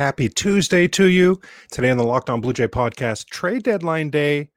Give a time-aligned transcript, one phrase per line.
[0.00, 1.38] Happy Tuesday to you.
[1.70, 4.48] Today on the Locked On Blue Jay podcast, trade deadline day,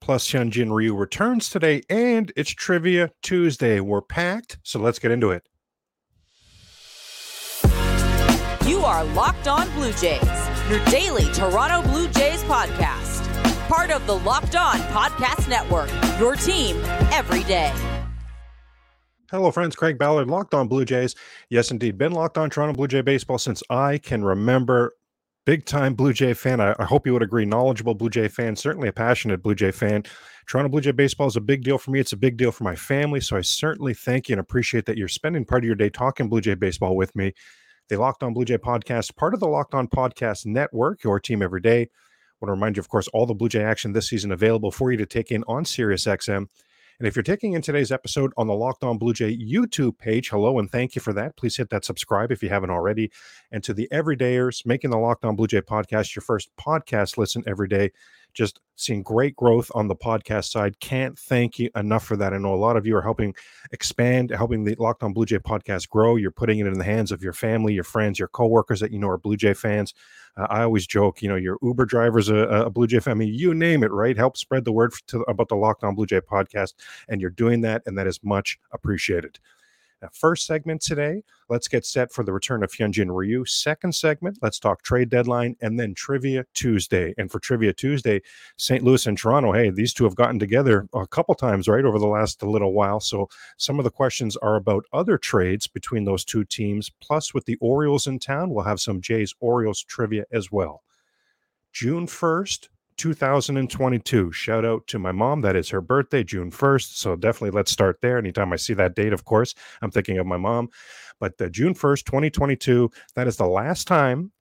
[0.00, 3.80] plus Hyunjin Ryu returns today, and it's Trivia Tuesday.
[3.80, 5.42] We're packed, so let's get into it.
[8.66, 10.22] You are Locked On Blue Jays,
[10.70, 13.28] your daily Toronto Blue Jays podcast.
[13.68, 16.82] Part of the Locked On Podcast Network, your team
[17.12, 17.97] every day.
[19.30, 19.76] Hello, friends.
[19.76, 21.14] Craig Ballard, Locked On Blue Jays.
[21.50, 21.98] Yes, indeed.
[21.98, 24.94] Been locked on Toronto Blue Jay baseball since I can remember.
[25.44, 26.62] Big time Blue Jay fan.
[26.62, 27.44] I, I, hope you would agree.
[27.44, 30.04] Knowledgeable Blue Jay fan, certainly a passionate Blue Jay fan.
[30.46, 32.00] Toronto Blue Jay baseball is a big deal for me.
[32.00, 33.20] It's a big deal for my family.
[33.20, 36.30] So I certainly thank you and appreciate that you're spending part of your day talking
[36.30, 37.34] Blue Jay baseball with me.
[37.90, 41.42] The Locked On Blue Jay podcast, part of the Locked On Podcast Network, your team
[41.42, 41.82] every day.
[41.82, 41.86] I
[42.40, 44.90] want to remind you, of course, all the Blue Jay action this season available for
[44.90, 46.46] you to take in on SiriusXM.
[46.98, 50.30] And if you're taking in today's episode on the Locked On Blue Jay YouTube page,
[50.30, 51.36] hello and thank you for that.
[51.36, 53.12] Please hit that subscribe if you haven't already.
[53.52, 57.44] And to the everydayers making the Locked On Blue Jay podcast your first podcast listen
[57.46, 57.92] every day,
[58.38, 60.78] just seeing great growth on the podcast side.
[60.78, 62.32] Can't thank you enough for that.
[62.32, 63.34] I know a lot of you are helping
[63.72, 66.14] expand, helping the Locked On Blue Jay podcast grow.
[66.14, 69.00] You're putting it in the hands of your family, your friends, your coworkers that you
[69.00, 69.92] know are Blue Jay fans.
[70.36, 73.00] Uh, I always joke, you know, your Uber driver's a, a Blue Jay.
[73.04, 74.16] I mean, you name it, right?
[74.16, 76.74] Help spread the word to, about the Locked On Blue Jay podcast,
[77.08, 79.40] and you're doing that, and that is much appreciated.
[80.12, 83.44] First segment today, let's get set for the return of Hyunjin Ryu.
[83.44, 87.14] Second segment, let's talk trade deadline and then Trivia Tuesday.
[87.18, 88.20] And for Trivia Tuesday,
[88.56, 88.84] St.
[88.84, 92.06] Louis and Toronto, hey, these two have gotten together a couple times, right, over the
[92.06, 93.00] last little while.
[93.00, 96.90] So some of the questions are about other trades between those two teams.
[97.00, 100.82] Plus, with the Orioles in town, we'll have some Jays Orioles trivia as well.
[101.72, 104.32] June 1st, 2022.
[104.32, 105.40] Shout out to my mom.
[105.40, 106.96] That is her birthday, June 1st.
[106.96, 108.18] So definitely let's start there.
[108.18, 110.68] Anytime I see that date, of course, I'm thinking of my mom.
[111.20, 114.32] But the June 1st, 2022, that is the last time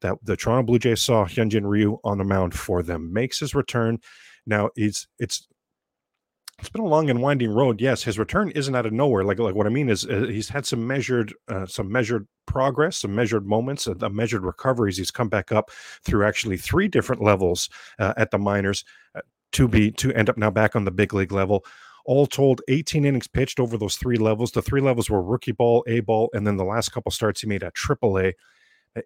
[0.00, 3.12] that the Toronto Blue Jays saw Hyunjin Ryu on the mound for them.
[3.12, 3.98] Makes his return.
[4.46, 5.46] Now it's it's
[6.58, 7.80] it's been a long and winding road.
[7.80, 9.24] Yes, his return isn't out of nowhere.
[9.24, 12.98] Like like what I mean is uh, he's had some measured uh, some measured progress,
[12.98, 14.96] some measured moments, uh, measured recoveries.
[14.96, 15.70] He's come back up
[16.04, 17.68] through actually three different levels
[17.98, 18.84] uh, at the minors
[19.14, 19.20] uh,
[19.52, 21.64] to be to end up now back on the big league level.
[22.06, 24.52] All told, 18 innings pitched over those three levels.
[24.52, 27.48] The three levels were rookie ball, A ball, and then the last couple starts he
[27.48, 28.32] made at Triple A.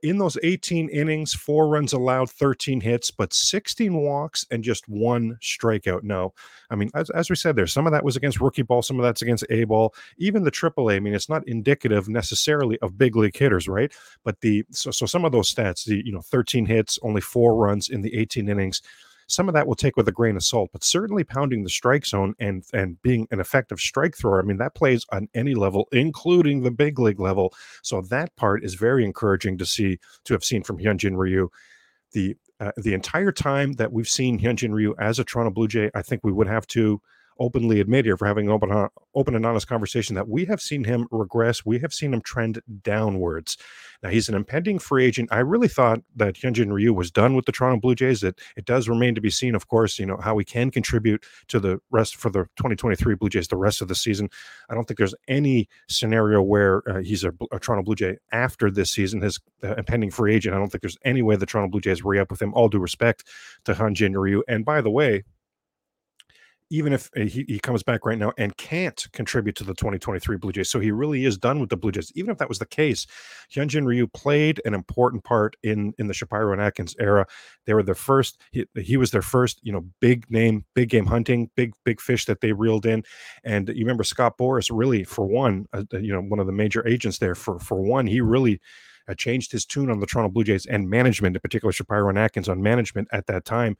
[0.02, 5.36] In those 18 innings, four runs allowed, 13 hits, but 16 walks and just one
[5.42, 6.02] strikeout.
[6.02, 6.32] No,
[6.70, 8.98] I mean, as, as we said there, some of that was against rookie ball, some
[8.98, 10.94] of that's against A ball, even the triple A.
[10.94, 13.92] I mean, it's not indicative necessarily of big league hitters, right?
[14.24, 17.56] But the so, so some of those stats, the you know, 13 hits, only four
[17.56, 18.82] runs in the 18 innings
[19.30, 22.04] some of that will take with a grain of salt, but certainly pounding the strike
[22.06, 25.88] zone and and being an effective strike thrower, I mean that plays on any level,
[25.92, 27.54] including the big league level.
[27.82, 31.50] So that part is very encouraging to see to have seen from Hyunjin Ryu.
[32.12, 35.90] The uh, the entire time that we've seen Hyunjin Ryu as a Toronto Blue Jay,
[35.94, 37.00] I think we would have to
[37.40, 40.84] openly admit here for having an open, open and honest conversation that we have seen
[40.84, 41.64] him regress.
[41.64, 43.56] We have seen him trend downwards.
[44.02, 45.30] Now he's an impending free agent.
[45.32, 48.22] I really thought that Hyunjin Ryu was done with the Toronto Blue Jays.
[48.22, 51.24] It it does remain to be seen, of course, you know how he can contribute
[51.48, 54.28] to the rest for the 2023 Blue Jays the rest of the season.
[54.68, 58.70] I don't think there's any scenario where uh, he's a, a, Toronto Blue Jay after
[58.70, 60.54] this season, his uh, impending free agent.
[60.54, 62.54] I don't think there's any way the Toronto Blue Jays re up with him.
[62.54, 63.24] All due respect
[63.64, 64.42] to Hyunjin Ryu.
[64.48, 65.24] And by the way,
[66.70, 70.36] even if uh, he, he comes back right now and can't contribute to the 2023
[70.36, 70.70] Blue Jays.
[70.70, 72.12] So he really is done with the Blue Jays.
[72.14, 73.06] Even if that was the case,
[73.52, 77.26] Hyunjin Ryu played an important part in in the Shapiro and Atkins era.
[77.66, 81.06] They were the first, he, he was their first, you know, big name, big game
[81.06, 83.02] hunting, big, big fish that they reeled in.
[83.44, 86.52] And you remember Scott Boras really, for one, uh, uh you know, one of the
[86.52, 88.60] major agents there, for, for one, he really
[89.08, 92.18] uh, changed his tune on the Toronto Blue Jays and management, in particular Shapiro and
[92.18, 93.76] Atkins on management at that time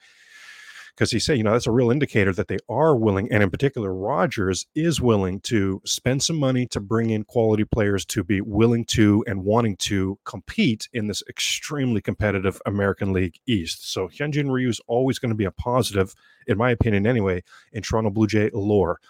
[1.00, 3.48] because he said, you know, that's a real indicator that they are willing, and in
[3.48, 8.42] particular, Rogers is willing to spend some money to bring in quality players to be
[8.42, 13.90] willing to and wanting to compete in this extremely competitive American League East.
[13.90, 16.14] So Hyunjin Ryu is always going to be a positive,
[16.46, 19.00] in my opinion, anyway, in Toronto Blue Jay lore.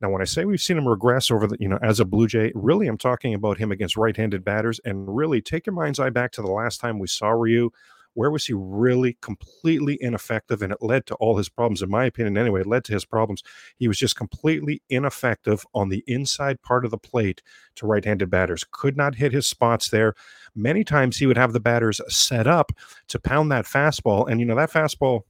[0.00, 2.28] Now, when I say we've seen him regress over the, you know, as a Blue
[2.28, 4.80] Jay, really I'm talking about him against right handed batters.
[4.84, 7.72] And really take your mind's eye back to the last time we saw Ryu
[8.14, 10.62] where was he really completely ineffective?
[10.62, 12.60] And it led to all his problems, in my opinion, anyway.
[12.60, 13.42] It led to his problems.
[13.76, 17.42] He was just completely ineffective on the inside part of the plate
[17.76, 20.14] to right handed batters, could not hit his spots there.
[20.54, 22.72] Many times he would have the batters set up
[23.08, 24.30] to pound that fastball.
[24.30, 25.22] And, you know, that fastball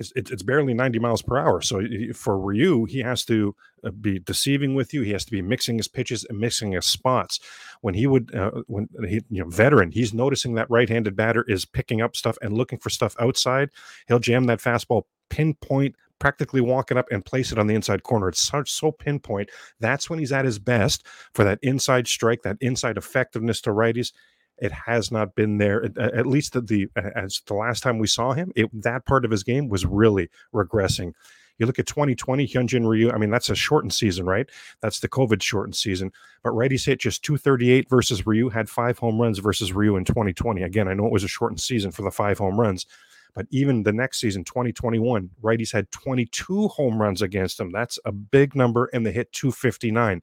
[0.00, 1.60] it's, it's barely 90 miles per hour.
[1.60, 1.82] So
[2.14, 3.54] for Ryu, he has to
[3.84, 5.02] uh, be deceiving with you.
[5.02, 7.38] He has to be mixing his pitches and mixing his spots.
[7.82, 11.64] When he would, uh, when he, you know, veteran, he's noticing that right-handed batter is
[11.64, 13.70] picking up stuff and looking for stuff outside.
[14.08, 18.04] He'll jam that fastball pinpoint practically walk it up and place it on the inside
[18.04, 18.28] corner.
[18.28, 19.50] It's so, so pinpoint.
[19.80, 21.04] That's when he's at his best
[21.34, 24.12] for that inside strike, that inside effectiveness to righties.
[24.60, 25.84] It has not been there.
[25.98, 29.30] At least the, the as the last time we saw him, it, that part of
[29.30, 31.12] his game was really regressing.
[31.60, 33.10] You look at 2020, Hyunjin Ryu.
[33.10, 34.48] I mean, that's a shortened season, right?
[34.80, 36.10] That's the COVID shortened season.
[36.42, 40.62] But righties hit just 238 versus Ryu, had five home runs versus Ryu in 2020.
[40.62, 42.86] Again, I know it was a shortened season for the five home runs,
[43.34, 47.70] but even the next season, 2021, righties had 22 home runs against them.
[47.72, 50.22] That's a big number, and they hit 259.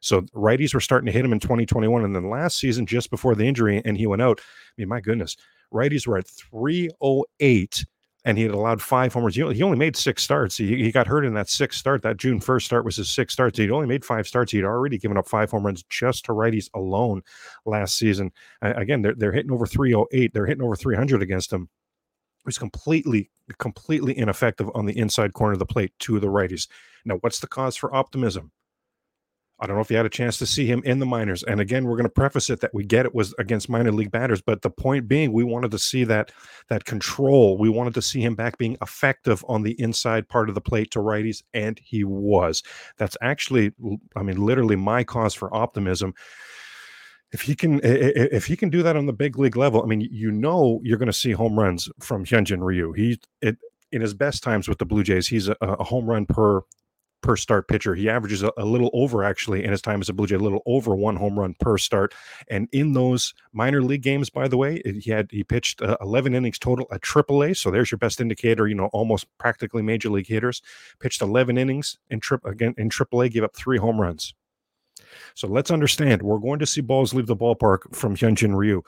[0.00, 2.04] So righties were starting to hit him in 2021.
[2.04, 5.00] And then last season, just before the injury, and he went out, I mean, my
[5.00, 5.36] goodness,
[5.72, 7.84] righties were at 308
[8.24, 9.36] and he had allowed five homers.
[9.36, 10.56] He only made six starts.
[10.56, 12.02] He, he got hurt in that sixth start.
[12.02, 13.56] That June 1st start was his sixth start.
[13.56, 14.52] So he'd only made five starts.
[14.52, 17.22] He'd already given up five home runs just to righties alone
[17.64, 18.32] last season.
[18.60, 20.34] Uh, again, they're, they're hitting over 308.
[20.34, 21.68] They're hitting over 300 against him
[22.48, 26.66] was completely, completely ineffective on the inside corner of the plate to the righties.
[27.04, 28.50] Now, what's the cause for optimism?
[29.60, 31.42] I don't know if you had a chance to see him in the minors.
[31.42, 34.12] And again, we're going to preface it that we get it was against minor league
[34.12, 36.30] batters, but the point being, we wanted to see that
[36.68, 37.58] that control.
[37.58, 40.92] We wanted to see him back being effective on the inside part of the plate
[40.92, 42.62] to righties, and he was.
[42.98, 43.72] That's actually,
[44.14, 46.14] I mean, literally my cause for optimism
[47.32, 50.00] if he can if he can do that on the big league level, I mean,
[50.00, 52.92] you know you're going to see home runs from Hyunjin Ryu.
[52.92, 53.58] He it
[53.92, 56.62] in his best times with the Blue Jays, he's a, a home run per
[57.20, 57.94] per start pitcher.
[57.94, 60.38] He averages a, a, little over actually in his time as a Blue Jay, a
[60.38, 62.14] little over one home run per start.
[62.48, 66.34] And in those minor league games, by the way, he had he pitched uh, 11
[66.34, 67.56] innings total at AAA.
[67.56, 68.68] So there's your best indicator.
[68.68, 70.62] You know, almost practically major league hitters.
[71.00, 74.34] Pitched 11 innings in trip again in AAA, gave up three home runs.
[75.34, 78.82] So let's understand we're going to see balls leave the ballpark from Hyunjin Ryu.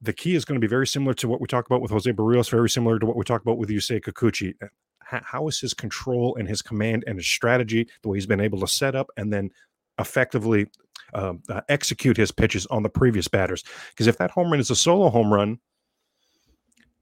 [0.00, 2.10] The key is going to be very similar to what we talk about with Jose
[2.12, 4.54] Berrios, very similar to what we talk about with Yusei Kikuchi.
[5.00, 8.60] How is his control and his command and his strategy, the way he's been able
[8.60, 9.50] to set up and then
[9.98, 10.66] effectively
[11.14, 13.62] um, uh, execute his pitches on the previous batters?
[13.90, 15.58] Because if that home run is a solo home run,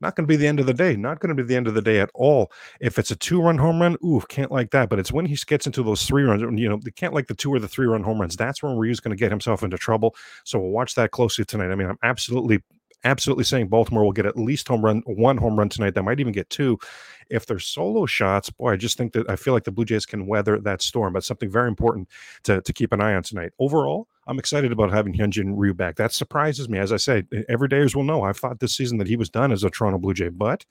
[0.01, 0.97] not going to be the end of the day.
[0.97, 2.51] Not going to be the end of the day at all.
[2.81, 4.89] If it's a two run home run, ooh, can't like that.
[4.89, 7.35] But it's when he gets into those three runs, you know, they can't like the
[7.35, 8.37] two or the three run home runs.
[8.37, 10.15] That's when Ryu's going to get himself into trouble.
[10.45, 11.71] So we'll watch that closely tonight.
[11.71, 12.63] I mean, I'm absolutely
[13.05, 15.95] absolutely saying Baltimore will get at least home run one home run tonight.
[15.95, 16.79] They might even get two.
[17.31, 20.05] If they're solo shots, boy, I just think that I feel like the Blue Jays
[20.05, 21.13] can weather that storm.
[21.13, 22.09] But something very important
[22.45, 23.53] to, to keep an eye on tonight.
[23.59, 25.97] Overall, I'm excited about having Hyunjin Ryu back.
[25.97, 26.79] That surprises me.
[26.79, 29.65] As I say, everydayers will know I've thought this season that he was done as
[29.65, 30.65] a Toronto Blue Jay, but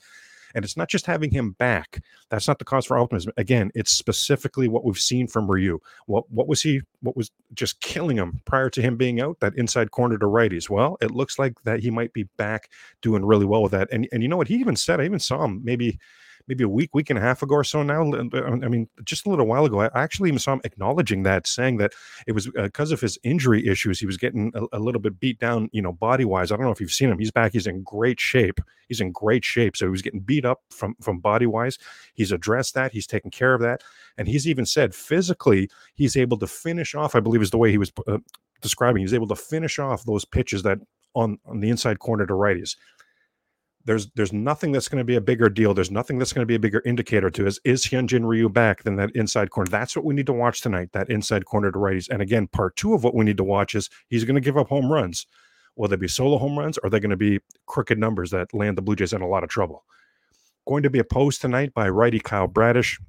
[0.55, 2.01] and it's not just having him back.
[2.29, 3.33] That's not the cause for optimism.
[3.35, 5.77] Again, it's specifically what we've seen from Ryu.
[6.05, 6.81] What what was he?
[7.01, 9.41] What was just killing him prior to him being out?
[9.41, 10.69] That inside corner to righties.
[10.69, 12.69] Well, it looks like that he might be back
[13.01, 13.89] doing really well with that.
[13.91, 14.47] And and you know what?
[14.47, 15.01] He even said.
[15.01, 15.99] I even saw him maybe
[16.49, 18.11] maybe a week, week and a half ago or so now.
[18.33, 21.77] I mean, just a little while ago, I actually even saw him acknowledging that, saying
[21.77, 21.93] that
[22.27, 23.99] it was because uh, of his injury issues.
[23.99, 26.51] He was getting a, a little bit beat down, you know, body wise.
[26.51, 27.19] I don't know if you've seen him.
[27.19, 27.53] He's back.
[27.53, 28.59] He's in great shape.
[28.87, 29.77] He's in great shape.
[29.77, 31.77] So he was getting beat up from from body wise.
[32.15, 32.91] He's addressed that.
[32.91, 33.83] He's taken care of that,
[34.17, 37.15] and he's even said physically he's able to finish off.
[37.15, 37.91] I believe is the way he was.
[38.07, 38.17] Uh,
[38.61, 40.79] describing he's able to finish off those pitches that
[41.15, 42.75] on on the inside corner to righties
[43.89, 45.73] there's there's nothing that's going to be a bigger deal.
[45.73, 47.59] There's nothing that's going to be a bigger indicator to us.
[47.65, 49.67] Is Hyunjin Ryu back than that inside corner?
[49.67, 50.89] That's what we need to watch tonight.
[50.91, 52.07] That inside corner to righties.
[52.07, 54.59] And again, part two of what we need to watch is he's going to give
[54.59, 55.25] up home runs.
[55.75, 56.77] Will they be solo home runs?
[56.77, 59.27] Or are they going to be crooked numbers that land the Blue Jays in a
[59.27, 59.83] lot of trouble?
[60.67, 62.99] Going to be opposed tonight by righty Kyle Bradish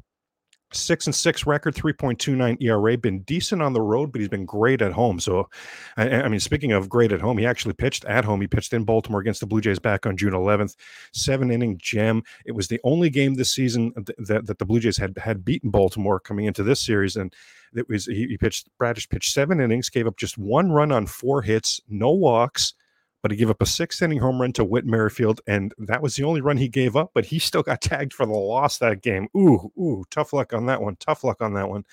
[0.72, 4.82] six and six record, 3.29 ERA, been decent on the road, but he's been great
[4.82, 5.18] at home.
[5.20, 5.48] So,
[5.96, 8.40] I, I, mean, speaking of great at home, he actually pitched at home.
[8.40, 10.76] He pitched in Baltimore against the Blue Jays back on June 11th,
[11.12, 12.22] seven inning gem.
[12.44, 15.70] It was the only game this season that, that the Blue Jays had had beaten
[15.70, 17.16] Baltimore coming into this series.
[17.16, 17.34] And
[17.74, 21.06] it was, he, he pitched, Bradish pitched seven innings, gave up just one run on
[21.06, 22.74] four hits, no walks
[23.22, 26.16] but he gave up a sixth inning home run to Whit Merrifield, and that was
[26.16, 27.10] the only run he gave up.
[27.14, 29.28] But he still got tagged for the loss that game.
[29.36, 30.96] Ooh, ooh, tough luck on that one.
[30.96, 31.84] Tough luck on that one.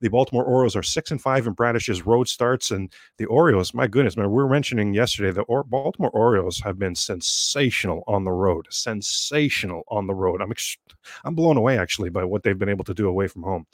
[0.00, 3.86] The Baltimore Orioles are six and five in Bradish's road starts, and the Orioles, my
[3.86, 8.32] goodness, man, we were mentioning yesterday the or- Baltimore Orioles have been sensational on the
[8.32, 8.66] road.
[8.70, 10.42] Sensational on the road.
[10.42, 10.76] I'm ex-
[11.24, 13.66] I'm blown away actually by what they've been able to do away from home.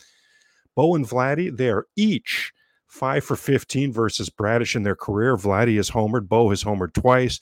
[0.77, 2.53] Bo and Vladdy, they are each
[2.93, 5.35] five for 15 versus Bradish in their career.
[5.37, 6.29] Vladdy has homered.
[6.29, 7.41] Bo has homered twice.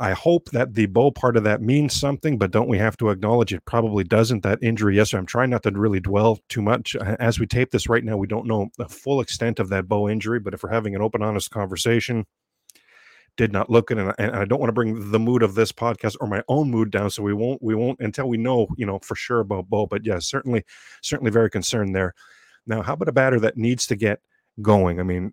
[0.00, 3.10] I hope that the Bo part of that means something, but don't we have to
[3.10, 4.42] acknowledge it probably doesn't?
[4.42, 6.96] That injury yesterday, I'm trying not to really dwell too much.
[6.96, 10.08] As we tape this right now, we don't know the full extent of that Bo
[10.08, 12.26] injury, but if we're having an open, honest conversation,
[13.36, 15.70] did not look good, and, and I don't want to bring the mood of this
[15.70, 17.10] podcast or my own mood down.
[17.10, 19.86] So we won't, we won't until we know, you know, for sure about Bo.
[19.86, 20.64] But yeah, certainly,
[21.02, 22.14] certainly very concerned there.
[22.66, 24.20] Now, how about a batter that needs to get
[24.62, 25.00] going?
[25.00, 25.32] I mean,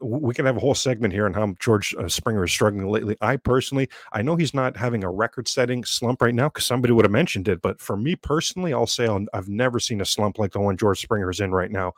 [0.00, 3.16] we can have a whole segment here on how George uh, Springer is struggling lately.
[3.20, 7.04] I personally, I know he's not having a record-setting slump right now because somebody would
[7.04, 7.62] have mentioned it.
[7.62, 10.76] But for me personally, I'll say i have never seen a slump like the one
[10.76, 11.94] George Springer is in right now.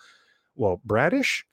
[0.55, 1.45] Well, Bradish,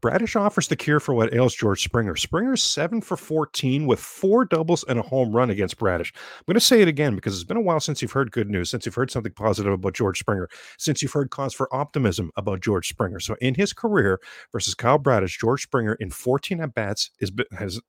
[0.00, 2.14] Bradish offers the cure for what ails George Springer.
[2.14, 6.12] Springer's seven for 14 with four doubles and a home run against Bradish.
[6.14, 8.50] I'm going to say it again because it's been a while since you've heard good
[8.50, 12.30] news, since you've heard something positive about George Springer, since you've heard cause for optimism
[12.36, 13.18] about George Springer.
[13.18, 14.20] So in his career
[14.52, 17.10] versus Kyle Bradish, George Springer in 14 at bats
[17.52, 17.80] has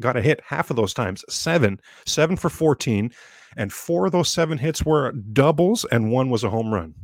[0.00, 3.10] got a hit half of those times, seven, seven for 14,
[3.56, 6.94] and four of those seven hits were doubles and one was a home run.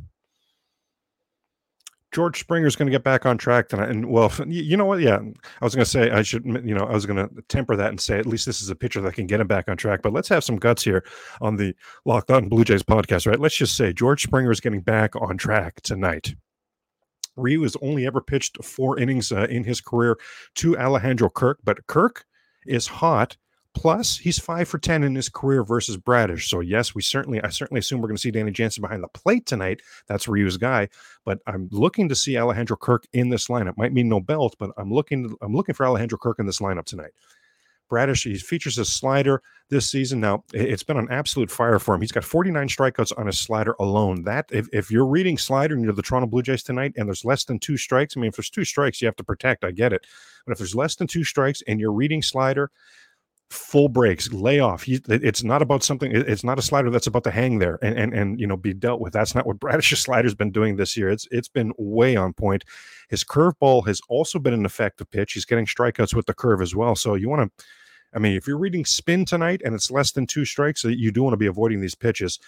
[2.11, 3.89] George Springer is going to get back on track tonight.
[3.89, 4.99] And well, you know what?
[4.99, 7.75] Yeah, I was going to say I should, you know, I was going to temper
[7.75, 9.77] that and say at least this is a pitcher that can get him back on
[9.77, 10.01] track.
[10.01, 11.03] But let's have some guts here
[11.41, 13.39] on the Locked On Blue Jays podcast, right?
[13.39, 16.33] Let's just say George Springer is getting back on track tonight.
[17.35, 20.17] Ryu has only ever pitched four innings uh, in his career
[20.55, 22.25] to Alejandro Kirk, but Kirk
[22.65, 23.37] is hot
[23.77, 26.49] Plus, he's five for 10 in his career versus Bradish.
[26.49, 29.07] So, yes, we certainly, I certainly assume we're going to see Danny Jansen behind the
[29.09, 29.81] plate tonight.
[30.07, 30.89] That's Ryu's guy.
[31.25, 33.77] But I'm looking to see Alejandro Kirk in this lineup.
[33.77, 36.85] Might mean no belt, but I'm looking, I'm looking for Alejandro Kirk in this lineup
[36.85, 37.11] tonight.
[37.87, 40.19] Bradish, he features a slider this season.
[40.19, 42.01] Now, it's been an absolute fire for him.
[42.01, 44.23] He's got 49 strikeouts on his slider alone.
[44.23, 47.23] That, if, if you're reading slider and you're the Toronto Blue Jays tonight and there's
[47.23, 49.63] less than two strikes, I mean, if there's two strikes, you have to protect.
[49.63, 50.07] I get it.
[50.45, 52.71] But if there's less than two strikes and you're reading slider,
[53.49, 54.85] full breaks, lay off.
[54.87, 56.11] it's not about something.
[56.13, 58.73] It's not a slider that's about to hang there and and and you know be
[58.73, 59.13] dealt with.
[59.13, 61.09] That's not what Bradish's slider's been doing this year.
[61.09, 62.63] It's it's been way on point.
[63.09, 65.33] His curveball has also been an effective pitch.
[65.33, 66.95] He's getting strikeouts with the curve as well.
[66.95, 67.65] So you want to.
[68.13, 71.11] I mean, if you're reading spin tonight and it's less than two strikes, uh, you
[71.11, 72.39] do want to be avoiding these pitches.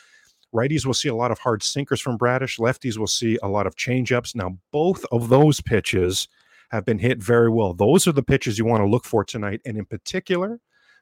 [0.53, 2.57] Righties will see a lot of hard sinkers from Bradish.
[2.57, 4.35] Lefties will see a lot of changeups.
[4.35, 6.27] Now, both of those pitches
[6.71, 7.73] have been hit very well.
[7.73, 9.61] Those are the pitches you want to look for tonight.
[9.65, 10.59] And in particular,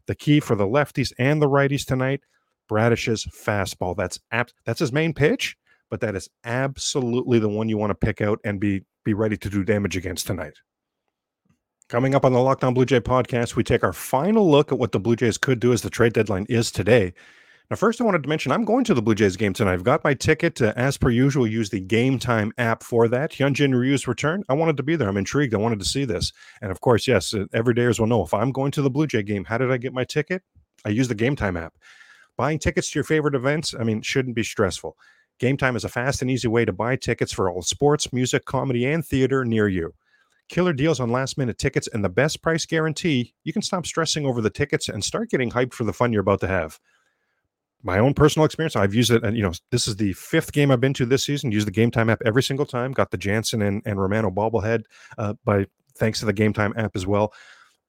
[0.08, 2.22] the key for the lefties and the righties tonight,
[2.70, 3.96] Bradish's fastball.
[3.96, 5.56] That's apt, that's his main pitch,
[5.90, 9.38] but that is absolutely the one you want to pick out and be be ready
[9.38, 10.56] to do damage against tonight.
[11.88, 14.80] Coming up on the Locked On Blue Jay podcast, we take our final look at
[14.80, 17.14] what the Blue Jays could do as the trade deadline is today.
[17.70, 19.74] Now, first, I wanted to mention I'm going to the Blue Jays game tonight.
[19.74, 20.62] I've got my ticket.
[20.62, 23.32] Uh, as per usual, use the Game Time app for that.
[23.32, 24.46] Hyunjin Ryu's return.
[24.48, 25.10] I wanted to be there.
[25.10, 25.54] I'm intrigued.
[25.54, 26.32] I wanted to see this.
[26.62, 29.22] And of course, yes, uh, everydayers will know if I'm going to the Blue Jay
[29.22, 30.44] game, how did I get my ticket?
[30.86, 31.74] I use the Game Time app.
[32.38, 34.96] Buying tickets to your favorite events, I mean, shouldn't be stressful.
[35.38, 38.46] Game Time is a fast and easy way to buy tickets for all sports, music,
[38.46, 39.94] comedy, and theater near you.
[40.48, 43.34] Killer deals on last minute tickets and the best price guarantee.
[43.44, 46.22] You can stop stressing over the tickets and start getting hyped for the fun you're
[46.22, 46.80] about to have
[47.88, 50.72] my own personal experience, I've used it, and you know, this is the fifth game
[50.72, 51.54] I've been to this season.
[51.54, 52.92] Use the Game Time app every single time.
[52.92, 54.84] Got the Jansen and, and Romano bobblehead
[55.18, 55.66] uh, by
[55.98, 57.32] thanks to the Game Time app as well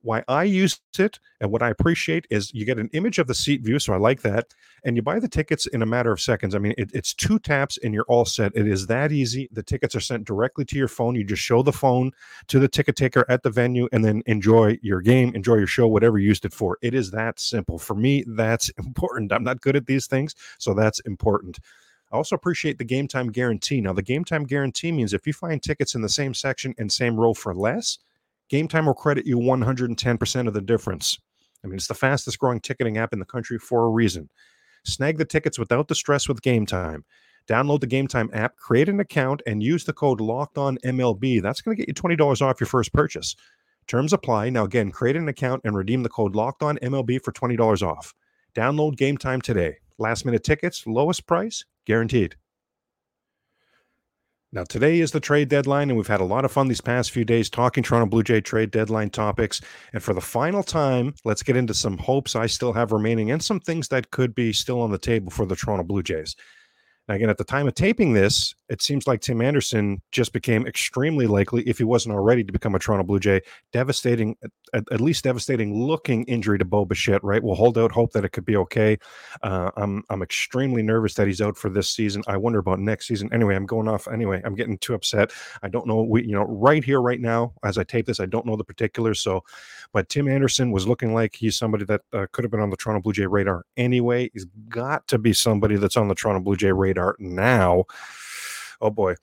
[0.02, 3.34] why I use it and what I appreciate is you get an image of the
[3.34, 3.78] seat view.
[3.78, 4.54] So I like that.
[4.84, 6.54] And you buy the tickets in a matter of seconds.
[6.54, 8.52] I mean, it, it's two taps and you're all set.
[8.54, 9.48] It is that easy.
[9.52, 11.14] The tickets are sent directly to your phone.
[11.14, 12.12] You just show the phone
[12.48, 15.86] to the ticket taker at the venue and then enjoy your game, enjoy your show,
[15.86, 16.78] whatever you used it for.
[16.82, 17.78] It is that simple.
[17.78, 19.32] For me, that's important.
[19.32, 20.34] I'm not good at these things.
[20.58, 21.58] So that's important.
[22.10, 23.80] I also appreciate the game time guarantee.
[23.80, 26.90] Now, the game time guarantee means if you find tickets in the same section and
[26.90, 27.98] same row for less,
[28.48, 31.18] Game Time will credit you 110% of the difference.
[31.64, 34.30] I mean, it's the fastest growing ticketing app in the country for a reason.
[34.84, 37.04] Snag the tickets without the stress with Game Time.
[37.48, 41.42] Download the Game Time app, create an account, and use the code Locked On MLB.
[41.42, 43.34] That's going to get you $20 off your first purchase.
[43.86, 44.50] Terms apply.
[44.50, 48.14] Now, again, create an account and redeem the code Locked On MLB for $20 off.
[48.54, 49.76] Download Game Time today.
[49.98, 52.36] Last minute tickets, lowest price, guaranteed.
[54.50, 57.10] Now, today is the trade deadline, and we've had a lot of fun these past
[57.10, 59.60] few days talking Toronto Blue Jay trade deadline topics.
[59.92, 63.42] And for the final time, let's get into some hopes I still have remaining and
[63.42, 66.34] some things that could be still on the table for the Toronto Blue Jays.
[67.08, 70.66] Now, again, at the time of taping this, it seems like Tim Anderson just became
[70.66, 73.40] extremely likely, if he wasn't already, to become a Toronto Blue Jay.
[73.72, 74.37] Devastating,
[74.75, 77.42] at, at least devastating looking injury to Bo Bichette, right?
[77.42, 78.98] We'll hold out hope that it could be okay.
[79.42, 82.22] Uh, I'm I'm extremely nervous that he's out for this season.
[82.26, 83.32] I wonder about next season.
[83.32, 84.06] Anyway, I'm going off.
[84.08, 85.32] Anyway, I'm getting too upset.
[85.62, 86.02] I don't know.
[86.02, 88.64] We, you know, right here, right now, as I tape this, I don't know the
[88.64, 89.20] particulars.
[89.20, 89.44] So,
[89.92, 92.76] but Tim Anderson was looking like he's somebody that uh, could have been on the
[92.76, 94.30] Toronto Blue Jay radar anyway.
[94.34, 97.84] He's got to be somebody that's on the Toronto Blue Jay radar now
[98.80, 99.14] oh boy.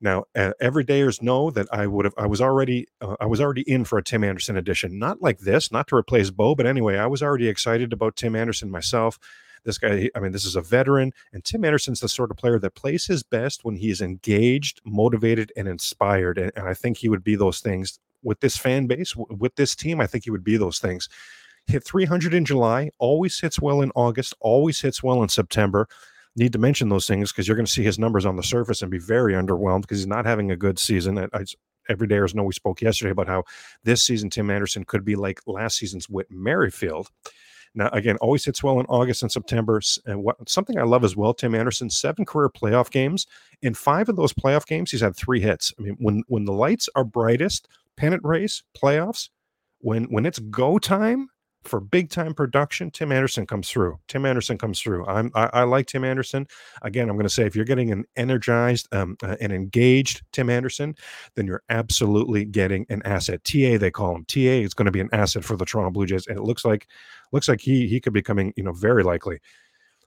[0.00, 2.14] Now, uh, everydayers know that I would have.
[2.18, 2.86] I was already.
[3.00, 4.98] Uh, I was already in for a Tim Anderson edition.
[4.98, 8.36] Not like this, not to replace Bo, but anyway, I was already excited about Tim
[8.36, 9.18] Anderson myself.
[9.64, 12.58] This guy, I mean, this is a veteran, and Tim Anderson's the sort of player
[12.58, 16.36] that plays his best when he is engaged, motivated, and inspired.
[16.36, 19.56] And, and I think he would be those things with this fan base, w- with
[19.56, 20.02] this team.
[20.02, 21.08] I think he would be those things.
[21.66, 25.88] Hit 300 in July, always hits well in August, always hits well in September
[26.36, 28.82] need to mention those things because you're going to see his numbers on the surface
[28.82, 31.18] and be very underwhelmed because he's not having a good season.
[31.18, 31.44] I, I,
[31.88, 33.44] every day, as know we spoke yesterday about how
[33.84, 37.10] this season Tim Anderson could be like last season's Whit Merrifield.
[37.76, 39.80] Now, again, always hits well in August and September.
[40.06, 43.26] And what something I love as well, Tim Anderson, seven career playoff games.
[43.62, 45.72] In five of those playoff games, he's had three hits.
[45.78, 49.28] I mean, when when the lights are brightest, pennant race, playoffs,
[49.80, 51.30] when when it's go time,
[51.64, 53.98] for big time production, Tim Anderson comes through.
[54.08, 55.06] Tim Anderson comes through.
[55.06, 56.46] I'm I, I like Tim Anderson.
[56.82, 60.50] Again, I'm going to say if you're getting an energized um, uh, and engaged Tim
[60.50, 60.94] Anderson,
[61.34, 63.44] then you're absolutely getting an asset.
[63.44, 64.24] TA they call him.
[64.26, 66.64] TA is going to be an asset for the Toronto Blue Jays, and it looks
[66.64, 66.88] like
[67.32, 68.52] looks like he he could be coming.
[68.56, 69.40] You know, very likely.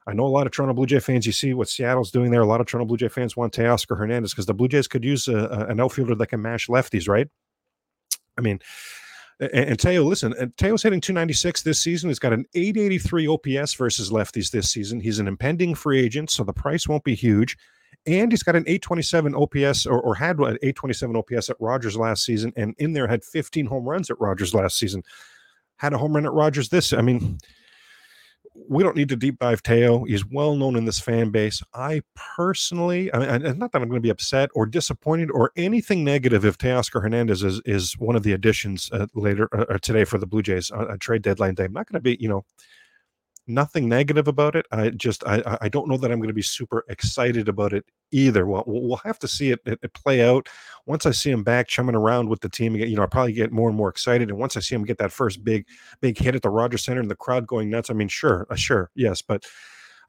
[0.08, 1.26] I know a lot of Toronto Blue Jay fans.
[1.26, 2.42] You see what Seattle's doing there.
[2.42, 5.04] A lot of Toronto Blue Jay fans want Teoscar Hernandez because the Blue Jays could
[5.04, 7.28] use a, a, an outfielder that can mash lefties, right?
[8.38, 8.60] I mean,
[9.40, 12.10] and, and Teo, listen, and Teo's hitting 296 this season.
[12.10, 15.00] He's got an 883 OPS versus lefties this season.
[15.00, 17.58] He's an impending free agent, so the price won't be huge.
[18.06, 22.24] And he's got an 827 OPS or, or had an 827 OPS at Rogers last
[22.24, 25.04] season, and in there had 15 home runs at Rogers last season.
[25.78, 26.94] Had a home run at Rogers this.
[26.94, 27.38] I mean,
[28.70, 30.04] we don't need to deep dive Teo.
[30.04, 31.62] He's well known in this fan base.
[31.74, 32.02] I
[32.38, 36.46] personally, I mean, not that I'm going to be upset or disappointed or anything negative
[36.46, 40.18] if Teoscar Hernandez is, is one of the additions uh, later uh, uh today for
[40.18, 41.66] the Blue Jays uh, a trade deadline day.
[41.66, 42.46] I'm not going to be, you know,
[43.48, 44.66] nothing negative about it.
[44.72, 47.86] I just I I don't know that I'm going to be super excited about it
[48.12, 48.46] either.
[48.46, 50.48] Well, we'll have to see it, it, play out.
[50.86, 53.34] Once I see him back chumming around with the team, again, you know, I probably
[53.34, 54.30] get more and more excited.
[54.30, 55.66] And once I see him get that first big
[56.02, 58.56] big hit at the Rogers Center and the crowd going nuts, I mean, sure, uh,
[58.56, 59.46] sure, yes, but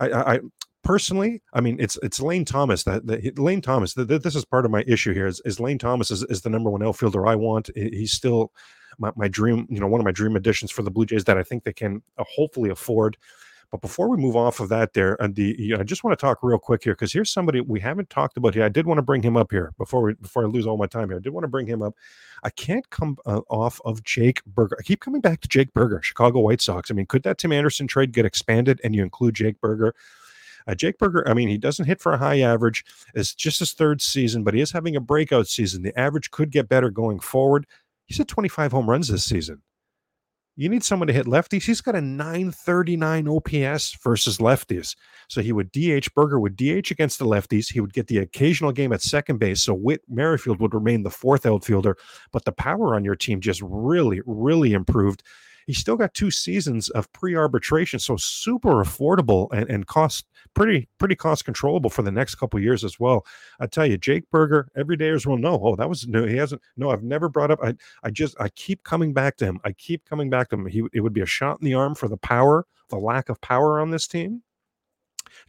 [0.01, 0.41] I, I
[0.89, 3.93] personally, I mean, it's it's Lane Thomas that, that Lane Thomas.
[3.93, 5.27] The, the, this is part of my issue here.
[5.27, 7.69] Is, is Lane Thomas is, is the number one outfielder I want.
[7.75, 8.53] He's still
[8.99, 11.37] my, my dream, you know, one of my dream additions for the Blue Jays that
[11.37, 13.19] I think they can uh, hopefully afford.
[13.71, 16.19] But before we move off of that, there, and the you know, I just want
[16.19, 18.65] to talk real quick here because here's somebody we haven't talked about here.
[18.65, 20.87] I did want to bring him up here before we before I lose all my
[20.87, 21.19] time here.
[21.19, 21.97] I did want to bring him up.
[22.45, 24.79] I can't come uh, off of Jake Burger.
[24.81, 26.91] I keep coming back to Jake Burger, Chicago White Sox.
[26.91, 29.95] I mean, could that Tim Anderson trade get expanded and you include Jake Burger?
[30.67, 32.85] Uh, Jake Burger, I mean, he doesn't hit for a high average.
[33.15, 35.83] It's just his third season, but he is having a breakout season.
[35.83, 37.67] The average could get better going forward.
[38.07, 39.63] He's had 25 home runs this season.
[40.59, 41.67] You need someone to hit lefties.
[41.67, 44.97] He's got a 939 OPS versus lefties.
[45.29, 47.73] So he would DH, Burger would DH against the lefties.
[47.73, 49.63] He would get the occasional game at second base.
[49.63, 51.97] So Whit Merrifield would remain the fourth outfielder.
[52.33, 55.23] But the power on your team just really, really improved
[55.69, 61.15] He's still got two seasons of pre-arbitration, so super affordable and, and cost pretty pretty
[61.15, 63.27] cost controllable for the next couple years as well.
[63.61, 65.61] I tell you, Jake Burger, everydayers will know.
[65.63, 66.63] Oh, that was no, he hasn't.
[66.79, 67.59] No, I've never brought up.
[67.63, 69.61] I I just I keep coming back to him.
[69.63, 70.65] I keep coming back to him.
[70.65, 73.39] He it would be a shot in the arm for the power, the lack of
[73.43, 74.43] power on this team.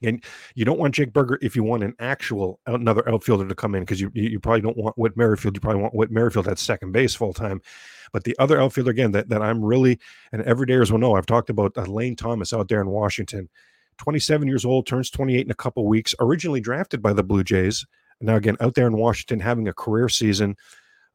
[0.03, 0.23] And
[0.55, 3.83] you don't want Jake Burger if you want an actual another outfielder to come in
[3.83, 5.55] because you you probably don't want Whit Merrifield.
[5.55, 7.61] You probably want Whit Merrifield at second base full time.
[8.11, 9.99] But the other outfielder again that, that I'm really
[10.31, 13.49] and everydayers will know I've talked about uh, Lane Thomas out there in Washington.
[13.97, 16.15] 27 years old, turns 28 in a couple weeks.
[16.21, 17.85] Originally drafted by the Blue Jays.
[18.21, 20.55] Now again out there in Washington having a career season.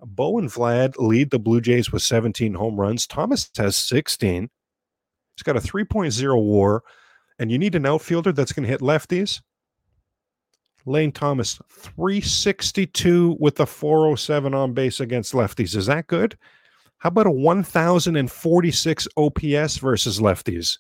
[0.01, 3.07] Bo and Vlad lead the Blue Jays with 17 home runs.
[3.07, 4.51] Thomas has 16.
[5.37, 6.83] He's got a 3.0 WAR
[7.39, 9.41] and you need an outfielder that's going to hit lefties.
[10.87, 15.75] Lane Thomas, 362 with a 407 on base against lefties.
[15.75, 16.37] Is that good?
[16.99, 20.79] How about a 1046 OPS versus lefties?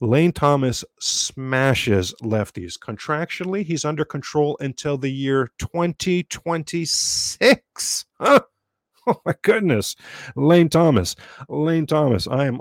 [0.00, 2.78] Lane Thomas smashes lefties.
[2.78, 8.04] Contractually, he's under control until the year 2026.
[8.20, 8.40] Huh?
[9.06, 9.96] Oh my goodness.
[10.36, 11.16] Lane Thomas.
[11.48, 12.28] Lane Thomas.
[12.28, 12.60] I am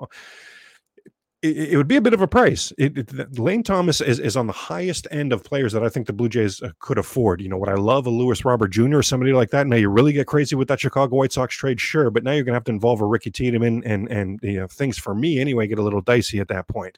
[1.42, 2.74] it, it would be a bit of a price.
[2.78, 6.08] It, it, Lane Thomas is, is on the highest end of players that I think
[6.08, 7.42] the Blue Jays uh, could afford.
[7.42, 8.98] You know, what I love a Luis Robert Jr.
[8.98, 9.68] or somebody like that.
[9.68, 12.44] Now you really get crazy with that Chicago White Sox trade, sure, but now you're
[12.44, 15.40] going to have to involve a Ricky Tiedemann and and you know things for me
[15.40, 16.98] anyway get a little dicey at that point.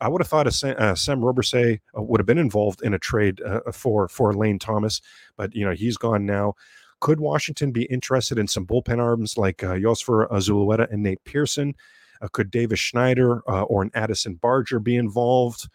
[0.00, 2.92] I would have thought a Sam, uh, Sam Robberse uh, would have been involved in
[2.92, 5.00] a trade uh, for for Lane Thomas,
[5.36, 6.54] but you know he's gone now.
[7.00, 11.74] Could Washington be interested in some bullpen arms like uh, Yosver Zulueta and Nate Pearson?
[12.22, 15.68] Uh, could Davis Schneider uh, or an Addison Barger be involved?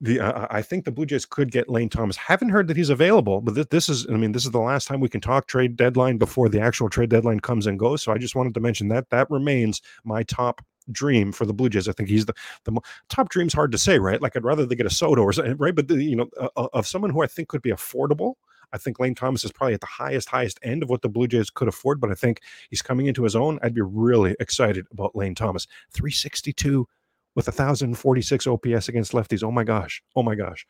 [0.00, 2.16] The uh, I think the Blue Jays could get Lane Thomas.
[2.16, 4.86] Haven't heard that he's available, but this, this is I mean this is the last
[4.86, 8.02] time we can talk trade deadline before the actual trade deadline comes and goes.
[8.02, 11.68] So I just wanted to mention that that remains my top dream for the Blue
[11.68, 11.88] Jays.
[11.88, 14.22] I think he's the the top dream's hard to say, right?
[14.22, 15.74] Like I'd rather they get a Soto or something, right?
[15.74, 18.34] But the, you know, uh, of someone who I think could be affordable
[18.72, 21.26] I think Lane Thomas is probably at the highest, highest end of what the Blue
[21.26, 23.58] Jays could afford, but I think he's coming into his own.
[23.62, 25.66] I'd be really excited about Lane Thomas.
[25.92, 26.86] 362
[27.34, 29.44] with 1,046 OPS against lefties.
[29.44, 30.02] Oh my gosh.
[30.16, 30.66] Oh my gosh.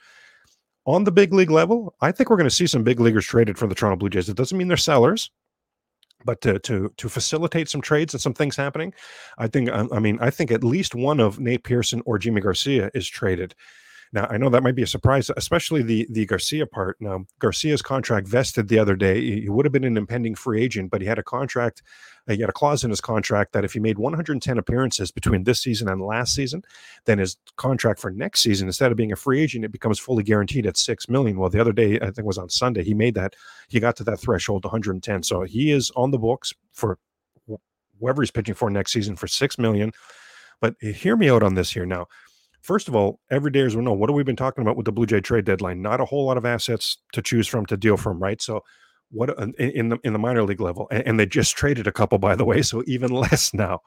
[0.86, 3.58] On the big league level, I think we're going to see some big leaguers traded
[3.58, 4.28] for the Toronto Blue Jays.
[4.28, 5.30] It doesn't mean they're sellers,
[6.24, 8.92] but to to to facilitate some trades and some things happening,
[9.38, 12.90] I think I mean I think at least one of Nate Pearson or Yimi Garcia
[12.94, 13.54] is traded.
[14.12, 16.96] Now, I know that might be a surprise, especially the the Garcia part.
[17.00, 19.40] Now, Garcia's contract vested the other day.
[19.40, 21.82] He would have been an impending free agent, but he had a contract.
[22.26, 25.44] Uh, he had a clause in his contract that if he made 110 appearances between
[25.44, 26.62] this season and last season,
[27.04, 30.22] then his contract for next season, instead of being a free agent, it becomes fully
[30.22, 31.38] guaranteed at six million.
[31.38, 33.34] Well, the other day, I think it was on Sunday, he made that.
[33.68, 35.22] He got to that threshold, 110.
[35.22, 36.98] So he is on the books for
[38.00, 39.92] whoever he's pitching for next season for six million.
[40.60, 42.06] But uh, hear me out on this here now
[42.60, 44.76] First of all, every day as we know, oh, what have we been talking about
[44.76, 45.80] with the Blue Jay trade deadline?
[45.80, 48.40] Not a whole lot of assets to choose from to deal from, right?
[48.42, 48.62] So,
[49.10, 52.18] what in the in the minor league level, and, and they just traded a couple,
[52.18, 53.80] by the way, so even less now.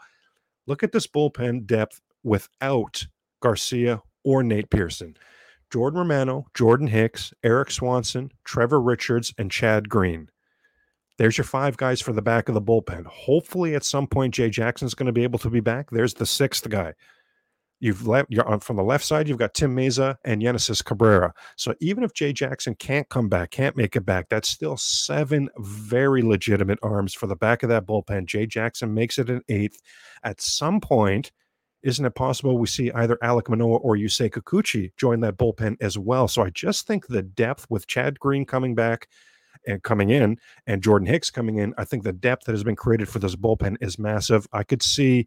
[0.67, 3.05] Look at this bullpen depth without
[3.41, 5.15] Garcia or Nate Pearson.
[5.71, 10.29] Jordan Romano, Jordan Hicks, Erik Swanson, Trevor Richards, and Chad Green.
[11.17, 13.05] There's your five guys for the back of the bullpen.
[13.05, 15.89] Hopefully, at some point, Jay Jackson's going to be able to be back.
[15.89, 16.93] There's the sixth guy.
[17.81, 21.33] You've left you're on from the left side, you've got Tim Mayza and Genesis Cabrera.
[21.57, 25.49] So even if Jay Jackson can't come back, can't make it back, that's still seven
[25.57, 28.27] very legitimate arms for the back of that bullpen.
[28.27, 29.81] Jay Jackson makes it an eighth.
[30.23, 31.31] At some point,
[31.81, 35.97] isn't it possible we see either Alek Manoah or Yusei Kikuchi join that bullpen as
[35.97, 36.27] well?
[36.27, 39.07] So I just think the depth with Chad Green coming back
[39.65, 42.75] and coming in and Jordan Hicks coming in, I think the depth that has been
[42.75, 44.47] created for this bullpen is massive.
[44.53, 45.25] I could see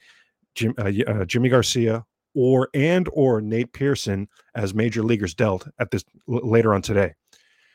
[0.54, 5.90] Jim, uh, uh, Yimi Garcia or and or Nate Pearson as major leaguers dealt at
[5.90, 7.14] this later on today.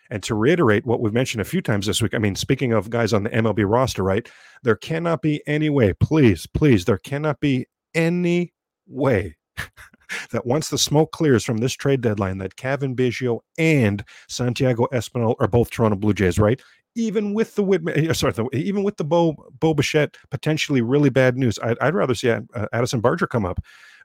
[0.10, 2.90] And to reiterate what we've mentioned a few times this week, I mean, speaking of
[2.90, 4.28] guys on the MLB roster, right?
[4.64, 8.54] There cannot be any way, please, please, there cannot be any
[8.88, 9.36] way
[10.32, 15.36] that once the smoke clears from this trade deadline, that Cavan Biggio and Santiago Espinal
[15.40, 16.60] are both Toronto Blue Jays, right?
[16.96, 21.38] Even with the Whitman, sorry, the, even with the Bo Bo Bichette potentially really bad
[21.38, 22.42] news, I'd, I'd rather see uh,
[22.74, 23.60] Addison Barger come up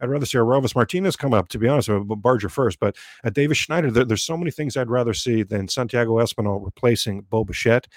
[0.05, 2.79] I'd rather see Orelvis Martinez come up, to be honest, with Barger first.
[2.79, 6.63] But at Davis Schneider, there, there's so many things I'd rather see than Santiago Espinal
[6.63, 7.89] replacing Bo Bichette.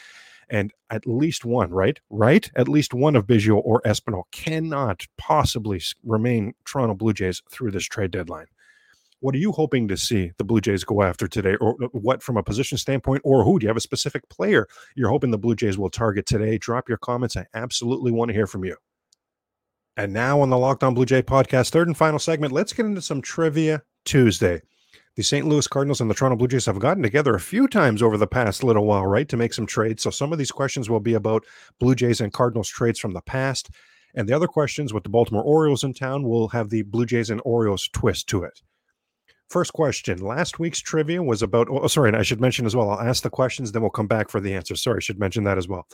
[0.50, 2.00] And at least one, right?
[2.10, 2.50] Right?
[2.56, 7.84] At least one of Biggio or Espinal cannot possibly remain Toronto Blue Jays through this
[7.84, 8.46] trade deadline.
[9.20, 11.56] What are you hoping to see the Blue Jays go after today?
[11.56, 13.24] Or uh, what from a position standpoint?
[13.26, 13.60] Or who?
[13.60, 16.58] Do you have a specific player you're hoping the Blue Jays will target today?
[16.58, 17.36] Drop your comments.
[17.36, 18.78] I absolutely want to hear from you.
[19.98, 22.86] And now on the Locked On Blue Jay podcast, third and final segment, let's get
[22.86, 24.62] into some trivia Tuesday.
[25.16, 25.48] The St.
[25.48, 28.28] Louis Cardinals and the Toronto Blue Jays have gotten together a few times over the
[28.28, 30.04] past little while, right, to make some trades.
[30.04, 31.46] So some of these questions will be about
[31.80, 33.72] Blue Jays and Cardinals trades from the past.
[34.14, 37.32] And the other questions with the Baltimore Orioles in town will have the Blue Jays
[37.32, 38.62] and Orioles twist to it.
[39.50, 40.20] First question.
[40.20, 43.24] Last week's trivia was about, oh, sorry, and I should mention as well, I'll ask
[43.24, 44.84] the questions, then we'll come back for the answers.
[44.84, 45.88] Sorry, I should mention that as well.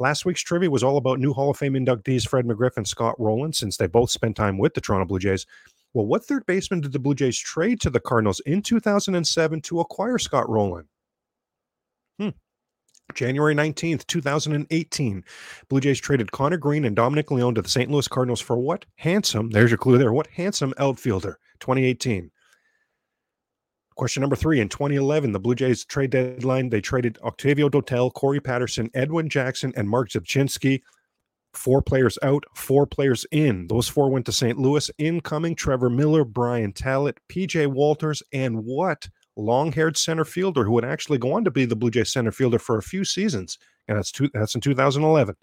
[0.00, 3.14] Last week's trivia was all about new Hall of Fame inductees Fred McGriff and Scott
[3.18, 5.46] Rolen, since they both spent time with the Toronto Blue Jays.
[5.92, 9.80] Well, what third baseman did the Blue Jays trade to the Cardinals in 2007 to
[9.80, 10.88] acquire Scott Rolen?
[12.18, 12.30] Hmm.
[13.14, 15.24] January 19th, 2018,
[15.68, 17.90] Blue Jays traded Connor Green and Dominic Leone to the St.
[17.90, 22.30] Louis Cardinals for what handsome, there's your clue there, what handsome outfielder, 2018.
[23.96, 28.40] Question number three in 2011, the Blue Jays trade deadline, they traded Octavio Dotel, Corey
[28.40, 30.82] Patterson, Edwin Jackson, and Mark Rzepczynski.
[31.52, 33.68] Four players out, four players in.
[33.68, 34.58] Those four went to St.
[34.58, 34.90] Louis.
[34.98, 40.84] Incoming Trevor Miller, Brian Tallet, PJ Walters, and what long haired center fielder who would
[40.84, 43.58] actually go on to be the Blue Jays center fielder for a few seasons.
[43.86, 45.36] And that's, two, that's in 2011.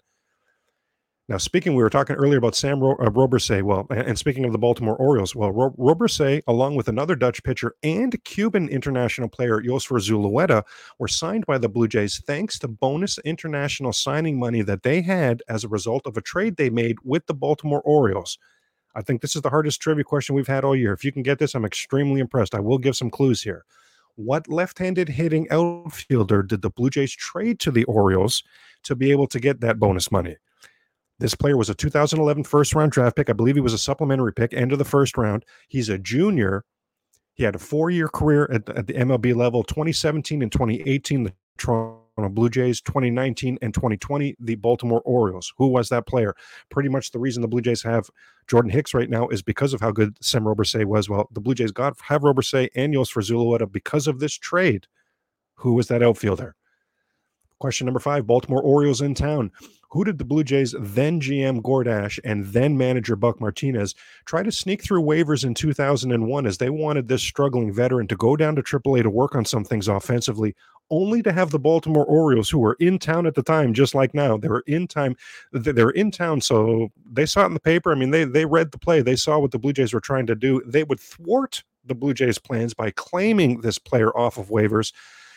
[1.28, 3.62] Now, speaking, we were talking earlier about Sam Ro- uh, Robberse.
[3.62, 7.76] Well, and, speaking of the Baltimore Orioles, well, Ro- Robberse, along with another Dutch pitcher
[7.84, 10.64] and Cuban international player Yosver Zulueta,
[10.98, 15.44] were signed by the Blue Jays thanks to bonus international signing money that they had
[15.48, 18.36] as a result of a trade they made with the Baltimore Orioles.
[18.96, 20.92] I think this is the hardest trivia question we've had all year.
[20.92, 22.54] If you can get this, I'm extremely impressed.
[22.54, 23.64] I will give some clues here.
[24.16, 28.42] What left handed hitting outfielder did the Blue Jays trade to the Orioles
[28.82, 30.36] to be able to get that bonus money?
[31.22, 33.30] This player was a 2011 first round draft pick.
[33.30, 35.44] I believe he was a supplementary pick, end of the first round.
[35.68, 36.64] He's a junior.
[37.34, 41.32] He had a four year career at, at the MLB level 2017 and 2018, the
[41.58, 45.52] Toronto Blue Jays, 2019 and 2020, the Baltimore Orioles.
[45.58, 46.34] Who was that player?
[46.72, 48.10] Pretty much the reason the Blue Jays have
[48.48, 51.08] Jordan Hicks right now is because of how good Sam Robberse was.
[51.08, 54.88] Well, the Blue Jays got have Robberse and Yosver Zulueta because of this trade.
[55.54, 56.56] Who was that outfielder?
[57.60, 59.52] Question number five Baltimore Orioles in town.
[59.92, 64.42] Who did the Blue Jays, then GM Gord Ash and then manager Buck Martinez, try
[64.42, 68.56] to sneak through waivers in 2001 as they wanted this struggling veteran to go down
[68.56, 70.54] to AAA to work on some things offensively,
[70.90, 74.14] only to have the Baltimore Orioles, who were in town at the time, just like
[74.14, 75.14] now, they were in time,
[75.52, 77.92] they were in town, so they saw it in the paper.
[77.92, 80.26] I mean, they they read the play, they saw what the Blue Jays were trying
[80.26, 80.62] to do.
[80.64, 84.92] They would thwart the Blue Jays' plans by claiming this player off of waivers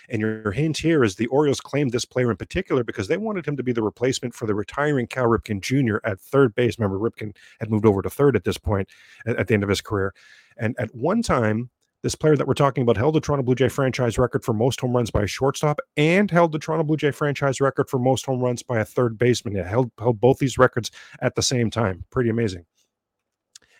[0.09, 3.45] and your hint here is the Orioles claimed this player in particular because they wanted
[3.45, 5.97] him to be the replacement for the retiring Cal Ripken Jr.
[6.03, 6.77] at third base.
[6.77, 8.89] Remember, Ripken had moved over to third at this point
[9.25, 10.13] at, at the end of his career.
[10.57, 11.69] And at one time,
[12.05, 14.79] this player that we're talking about held the Toronto Blue Jay franchise record for most
[14.79, 18.27] home runs by a shortstop and held the Toronto Blue Jay franchise record for most
[18.27, 19.55] home runs by a third baseman.
[19.55, 20.91] It held, held both these records
[21.21, 22.05] at the same time.
[22.11, 22.65] Pretty amazing.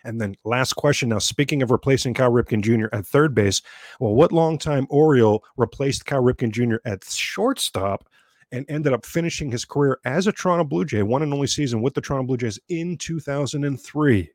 [0.06, 2.86] And then last question now, speaking of replacing Cal Ripken Jr.
[2.94, 3.60] at third base,
[4.00, 6.76] well, what longtime Oriole replaced Cal Ripken Jr.
[6.84, 8.08] at shortstop
[8.52, 11.82] and ended up finishing his career as a Toronto Blue Jay, one and only season
[11.82, 14.30] with the Toronto Blue Jays in 2003?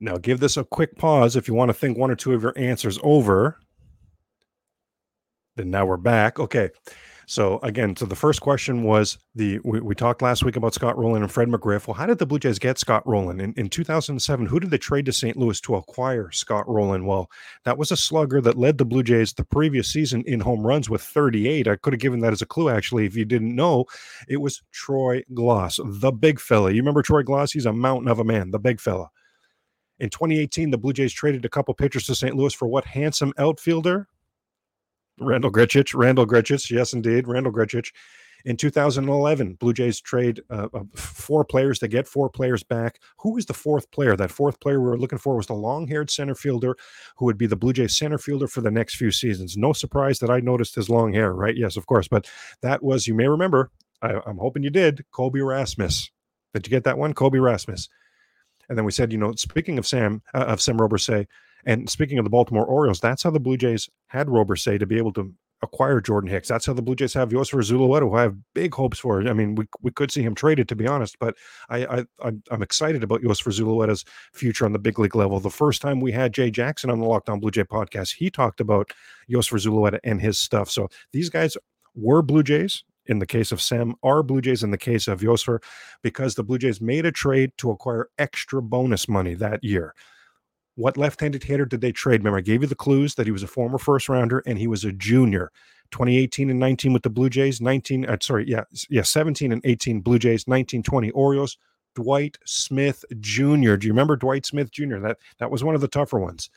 [0.00, 2.42] Now, give this a quick pause if you want to think one or two of
[2.42, 3.60] your answers over.
[5.56, 6.40] Then now we're back.
[6.40, 6.70] Okay.
[7.30, 10.98] So again, so the first question was the we, we, talked last week about Scott
[10.98, 11.86] Rolen and Fred McGriff.
[11.86, 14.46] Well, how did the Blue Jays get Scott Rolen in, in 2007?
[14.46, 15.36] Who did they trade to St.
[15.36, 17.06] Louis to acquire Scott Rolen?
[17.06, 17.30] Well,
[17.64, 20.90] that was a slugger that led the Blue Jays the previous season in home runs
[20.90, 21.68] with 38.
[21.68, 23.84] I could have given that as a clue actually if you didn't know.
[24.26, 26.72] It was Troy Glaus, the big fella.
[26.72, 27.52] You remember Troy Glaus?
[27.52, 29.08] He's a mountain of a man, the big fella.
[30.00, 32.34] In 2018, the Blue Jays traded a couple pitchers to St.
[32.34, 34.08] Louis for what handsome outfielder?
[35.20, 37.90] Randal Grichuk, Randal Grichuk, yes, indeed, Randal Grichuk.
[38.44, 41.78] In 2011, Blue Jays trade uh, uh, four players.
[41.80, 42.98] to get four players back.
[43.18, 44.16] Who was the fourth player?
[44.16, 46.74] That fourth player we were looking for was the long-haired center fielder
[47.16, 49.56] who would be the Blue Jays center fielder for the next few seasons.
[49.56, 51.56] No surprise that I noticed his long hair, right?
[51.56, 52.08] Yes, of course.
[52.08, 52.30] But
[52.62, 56.10] that was, you may remember, I, I'm hoping you did, Colby Rasmus.
[56.54, 57.12] Did you get that one?
[57.12, 57.88] Colby Rasmus.
[58.68, 61.26] And then we said, you know, speaking of Sam, uh, of Sam Robberse,
[61.66, 64.98] and speaking of the Baltimore Orioles, that's how the Blue Jays had Robberse to be
[64.98, 66.48] able to acquire Jordan Hicks.
[66.48, 69.26] That's how the Blue Jays have Yosver Zulueta, who I have big hopes for.
[69.28, 71.36] I mean, we, we could see him traded, to be honest, but
[71.68, 71.84] I,
[72.18, 75.38] I I'm excited about Yosver Zulueta's future on the big league level.
[75.38, 78.30] The first time we had Jay Jackson on the Locked On Blue Jay podcast, he
[78.30, 78.90] talked about
[79.30, 80.70] Yosver Zulueta and his stuff.
[80.70, 81.56] So these guys
[81.94, 82.84] were Blue Jays.
[83.06, 85.60] In the case of Sam, are Blue Jays in the case of Yosver,
[86.00, 89.94] because the Blue Jays made a trade to acquire extra bonus money that year.
[90.80, 92.20] What left-handed hitter did they trade?
[92.20, 94.66] Remember, I gave you the clues that he was a former first rounder and he
[94.66, 95.52] was a junior.
[95.90, 100.00] 2018 and 19 with the Blue Jays, 19, uh, sorry, yeah, yeah, 17 and 18
[100.00, 101.58] Blue Jays, 19, 20 Orioles,
[101.94, 103.74] Dwight Smith Jr.
[103.76, 104.98] Do you remember Dwight Smith Jr.?
[105.00, 106.48] That that was one of the tougher ones.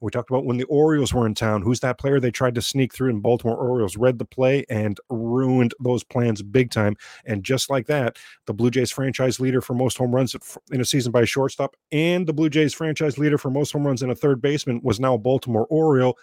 [0.00, 1.62] We talked about when the Orioles were in town.
[1.62, 3.10] Who's that player they tried to sneak through?
[3.10, 6.96] And Baltimore Orioles read the play and ruined those plans big time.
[7.24, 10.36] And just like that, the Blue Jays franchise leader for most home runs
[10.70, 13.86] in a season by a shortstop and the Blue Jays franchise leader for most home
[13.86, 16.16] runs in a third baseman was now a Baltimore Oriole.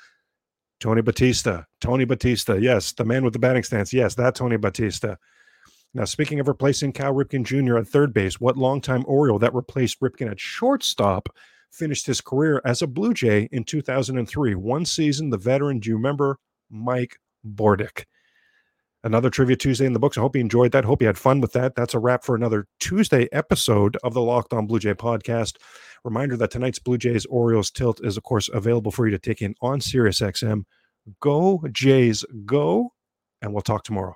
[0.79, 1.63] Tony Batista.
[1.79, 2.55] Tony Batista.
[2.55, 3.93] Yes, the man with the batting stance.
[3.93, 5.15] Yes, that Tony Batista.
[5.93, 7.77] Now, speaking of replacing Cal Ripken Jr.
[7.77, 11.29] at third base, what longtime Oriole that replaced Ripken at shortstop
[11.71, 14.55] finished his career as a Blue Jay in 2003.
[14.55, 16.37] One season, the veteran, do you remember
[16.69, 18.05] Mike Bordick?
[19.03, 20.17] Another Trivia Tuesday in the books.
[20.17, 20.83] I hope you enjoyed that.
[20.83, 21.75] Hope you had fun with that.
[21.75, 25.57] That's a wrap for another Tuesday episode of the Locked On Blue Jay podcast.
[26.03, 29.43] Reminder that tonight's Blue Jays Orioles tilt is, of course, available for you to take
[29.43, 30.63] in on SiriusXM.
[31.19, 32.93] Go, Jays, go.
[33.43, 34.15] And we'll talk tomorrow.